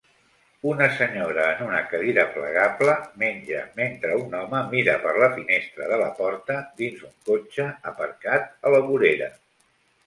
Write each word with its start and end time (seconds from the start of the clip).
Una 0.69 0.85
senyora 0.99 1.43
en 1.49 1.59
una 1.65 1.81
cadira 1.91 2.23
plegable 2.37 2.95
menja 3.25 3.61
mentre 3.81 4.17
un 4.23 4.33
home 4.41 4.63
mira 4.73 4.97
per 5.07 5.13
la 5.25 5.29
finestra 5.37 5.93
de 5.93 6.01
la 6.05 6.09
porta 6.25 6.59
dins 6.83 7.07
un 7.11 7.17
cotxe 7.31 7.71
aparcat 7.95 8.53
a 8.71 8.75
la 8.79 8.83
vorera 8.91 9.33